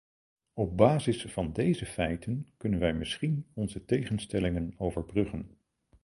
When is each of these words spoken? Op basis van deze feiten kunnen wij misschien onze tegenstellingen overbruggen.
Op 0.53 0.77
basis 0.77 1.21
van 1.25 1.53
deze 1.53 1.85
feiten 1.85 2.47
kunnen 2.57 2.79
wij 2.79 2.93
misschien 2.93 3.45
onze 3.53 3.85
tegenstellingen 3.85 4.73
overbruggen. 4.77 5.57